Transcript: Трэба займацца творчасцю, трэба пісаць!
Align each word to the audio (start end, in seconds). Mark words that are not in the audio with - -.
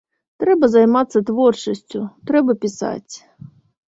Трэба 0.43 0.69
займацца 0.75 1.19
творчасцю, 1.27 2.01
трэба 2.31 2.55
пісаць! 2.65 3.15